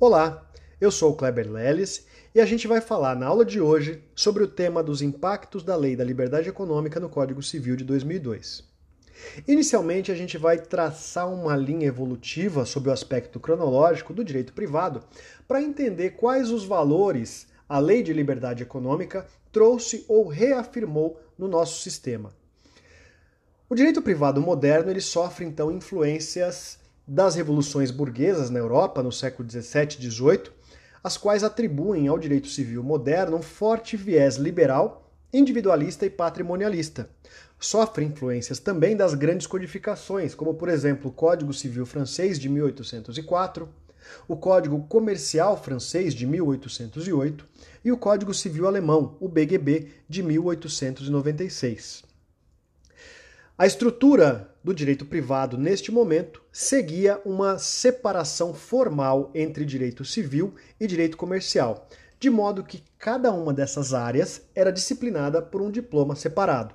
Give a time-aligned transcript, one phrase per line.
[0.00, 0.48] Olá,
[0.80, 4.44] eu sou o Kleber Leles e a gente vai falar na aula de hoje sobre
[4.44, 8.62] o tema dos impactos da Lei da Liberdade Econômica no Código Civil de 2002.
[9.48, 15.02] Inicialmente, a gente vai traçar uma linha evolutiva sobre o aspecto cronológico do direito privado
[15.48, 21.82] para entender quais os valores a Lei de Liberdade Econômica trouxe ou reafirmou no nosso
[21.82, 22.32] sistema.
[23.68, 26.78] O direito privado moderno ele sofre então influências
[27.08, 30.52] das revoluções burguesas na Europa no século 17 e 18,
[31.02, 37.08] as quais atribuem ao direito civil moderno um forte viés liberal, individualista e patrimonialista.
[37.58, 43.66] Sofre influências também das grandes codificações, como por exemplo o Código Civil francês de 1804,
[44.28, 47.46] o Código Comercial francês de 1808
[47.84, 52.07] e o Código Civil alemão, o BGB, de 1896.
[53.60, 60.86] A estrutura do direito privado neste momento seguia uma separação formal entre direito civil e
[60.86, 61.88] direito comercial,
[62.20, 66.72] de modo que cada uma dessas áreas era disciplinada por um diploma separado.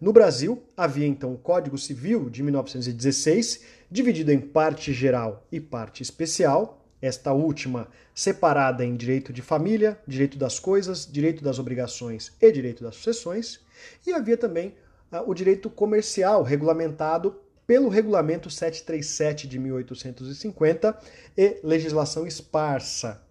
[0.00, 6.00] No Brasil, havia então o Código Civil de 1916, dividido em parte geral e parte
[6.00, 12.52] especial, esta última separada em direito de família, direito das coisas, direito das obrigações e
[12.52, 13.58] direito das sucessões,
[14.06, 14.76] e havia também
[15.26, 20.98] o direito comercial, regulamentado pelo Regulamento 737 de 1850
[21.36, 23.22] e legislação esparsa.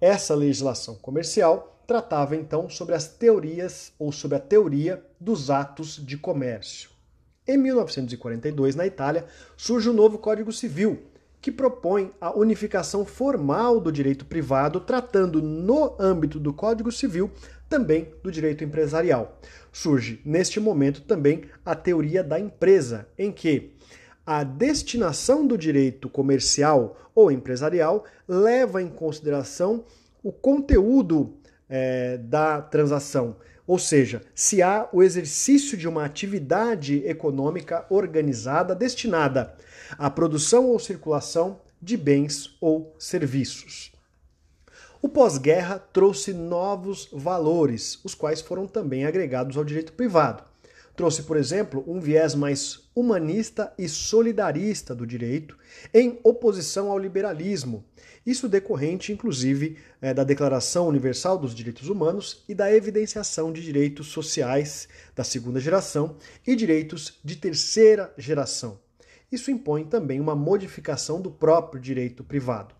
[0.00, 6.16] Essa legislação comercial tratava então sobre as teorias ou sobre a teoria dos atos de
[6.16, 6.90] comércio.
[7.46, 9.24] Em 1942, na Itália,
[9.56, 11.02] surge o novo Código Civil,
[11.40, 17.30] que propõe a unificação formal do direito privado, tratando no âmbito do Código Civil
[17.68, 19.40] também do direito empresarial.
[19.72, 23.74] Surge neste momento também a teoria da empresa, em que
[24.24, 29.84] a destinação do direito comercial ou empresarial leva em consideração
[30.22, 31.36] o conteúdo
[31.68, 39.54] é, da transação, ou seja, se há o exercício de uma atividade econômica organizada destinada
[39.98, 43.95] à produção ou circulação de bens ou serviços.
[45.06, 50.42] O pós-guerra trouxe novos valores, os quais foram também agregados ao direito privado.
[50.96, 55.56] Trouxe, por exemplo, um viés mais humanista e solidarista do direito,
[55.94, 57.84] em oposição ao liberalismo.
[58.26, 64.08] Isso decorrente, inclusive, é, da Declaração Universal dos Direitos Humanos e da evidenciação de direitos
[64.08, 68.80] sociais da segunda geração e direitos de terceira geração.
[69.30, 72.74] Isso impõe também uma modificação do próprio direito privado.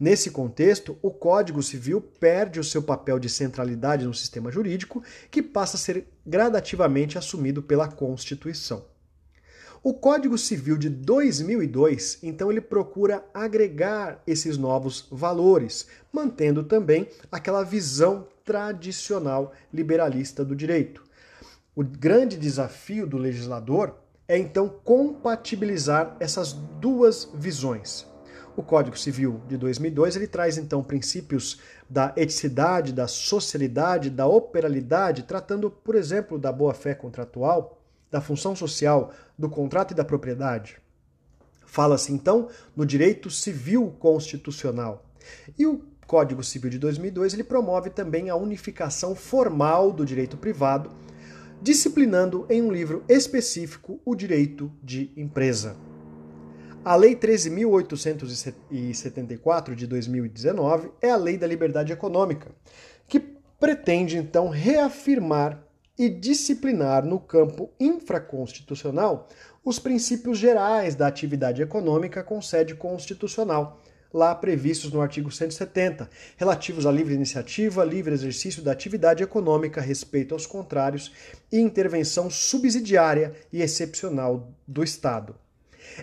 [0.00, 5.42] Nesse contexto, o Código Civil perde o seu papel de centralidade no sistema jurídico, que
[5.42, 8.82] passa a ser gradativamente assumido pela Constituição.
[9.82, 17.62] O Código Civil de 2002, então, ele procura agregar esses novos valores, mantendo também aquela
[17.62, 21.04] visão tradicional liberalista do direito.
[21.76, 23.96] O grande desafio do legislador
[24.26, 28.09] é então compatibilizar essas duas visões.
[28.60, 35.22] O Código Civil de 2002 ele traz então princípios da eticidade, da socialidade, da operalidade,
[35.22, 40.76] tratando, por exemplo, da boa-fé contratual, da função social, do contrato e da propriedade.
[41.64, 45.06] Fala-se então no direito civil constitucional.
[45.58, 50.90] E o Código Civil de 2002 ele promove também a unificação formal do direito privado,
[51.62, 55.76] disciplinando em um livro específico o direito de empresa.
[56.82, 62.50] A Lei 13.874 de 2019 é a Lei da Liberdade Econômica,
[63.06, 65.62] que pretende então reafirmar
[65.98, 69.28] e disciplinar no campo infraconstitucional
[69.62, 73.78] os princípios gerais da atividade econômica com sede constitucional,
[74.10, 76.08] lá previstos no artigo 170,
[76.38, 81.12] relativos à livre iniciativa, livre exercício da atividade econômica, respeito aos contrários
[81.52, 85.34] e intervenção subsidiária e excepcional do Estado.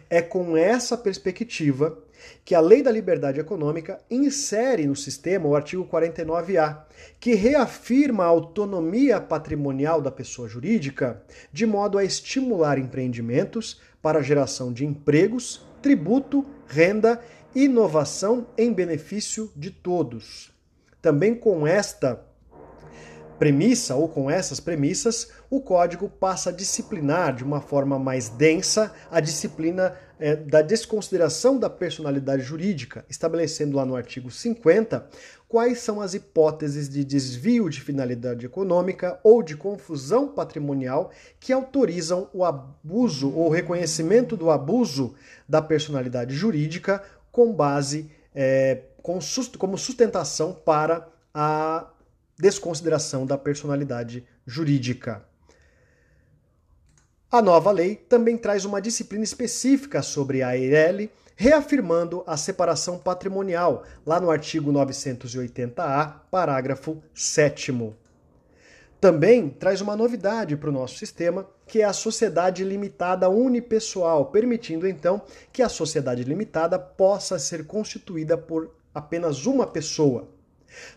[0.10, 1.98] É com essa perspectiva
[2.44, 6.84] que a Lei da Liberdade Econômica insere no sistema o artigo 49A,
[7.20, 11.22] que reafirma a autonomia patrimonial da pessoa jurídica,
[11.52, 17.22] de modo a estimular empreendimentos para a geração de empregos, tributo, renda
[17.54, 20.52] e inovação em benefício de todos.
[21.02, 22.26] Também com esta
[23.38, 28.94] premissa ou com essas premissas, o código passa a disciplinar de uma forma mais densa
[29.12, 35.08] a disciplina é, da desconsideração da personalidade jurídica, estabelecendo lá no artigo 50
[35.48, 42.30] quais são as hipóteses de desvio de finalidade econômica ou de confusão patrimonial que autorizam
[42.34, 45.16] o abuso ou reconhecimento do abuso
[45.48, 47.02] da personalidade jurídica
[47.32, 48.82] com base é,
[49.58, 51.88] como sustentação para a
[52.38, 55.26] desconsideração da personalidade jurídica.
[57.30, 63.84] A nova lei também traz uma disciplina específica sobre a EIRELI, reafirmando a separação patrimonial,
[64.06, 67.94] lá no artigo 980-A, parágrafo 7.
[69.00, 74.88] Também traz uma novidade para o nosso sistema, que é a sociedade limitada unipessoal, permitindo
[74.88, 80.30] então que a sociedade limitada possa ser constituída por apenas uma pessoa.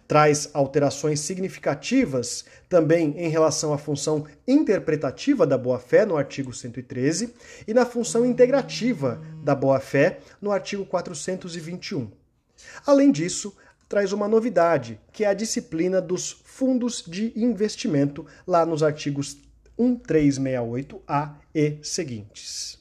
[0.06, 7.34] Traz alterações significativas também em relação à função interpretativa da boa-fé, no artigo 113,
[7.66, 12.10] e na função integrativa da boa-fé, no artigo 421.
[12.86, 13.56] Além disso,
[13.88, 19.38] traz uma novidade, que é a disciplina dos fundos de investimento, lá nos artigos
[19.78, 22.79] 1368A e seguintes.